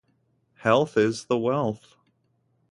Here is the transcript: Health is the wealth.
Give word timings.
Health 0.55 0.97
is 0.97 1.25
the 1.25 1.37
wealth. 1.37 1.95